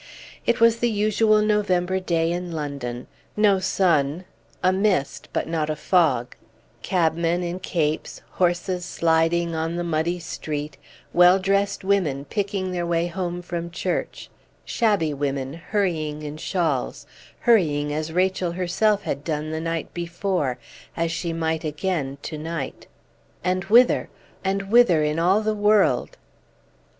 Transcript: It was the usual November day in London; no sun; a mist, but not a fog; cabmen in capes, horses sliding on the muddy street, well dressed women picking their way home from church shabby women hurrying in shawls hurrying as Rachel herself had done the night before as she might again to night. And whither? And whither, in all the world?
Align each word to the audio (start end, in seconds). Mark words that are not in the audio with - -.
It 0.47 0.59
was 0.59 0.77
the 0.79 0.89
usual 0.89 1.43
November 1.43 1.99
day 1.99 2.31
in 2.31 2.51
London; 2.51 3.05
no 3.37 3.59
sun; 3.59 4.25
a 4.63 4.73
mist, 4.73 5.29
but 5.31 5.47
not 5.47 5.69
a 5.69 5.75
fog; 5.75 6.35
cabmen 6.81 7.43
in 7.43 7.59
capes, 7.59 8.21
horses 8.31 8.83
sliding 8.83 9.53
on 9.53 9.75
the 9.75 9.83
muddy 9.83 10.17
street, 10.17 10.75
well 11.13 11.37
dressed 11.37 11.83
women 11.83 12.25
picking 12.25 12.71
their 12.71 12.83
way 12.83 13.05
home 13.05 13.43
from 13.43 13.69
church 13.69 14.31
shabby 14.65 15.13
women 15.13 15.53
hurrying 15.53 16.23
in 16.23 16.37
shawls 16.37 17.05
hurrying 17.41 17.93
as 17.93 18.11
Rachel 18.11 18.53
herself 18.53 19.03
had 19.03 19.23
done 19.23 19.51
the 19.51 19.61
night 19.61 19.93
before 19.93 20.57
as 20.97 21.11
she 21.11 21.31
might 21.31 21.63
again 21.63 22.17
to 22.23 22.39
night. 22.39 22.87
And 23.43 23.65
whither? 23.65 24.09
And 24.43 24.71
whither, 24.71 25.03
in 25.03 25.19
all 25.19 25.41
the 25.43 25.53
world? 25.53 26.17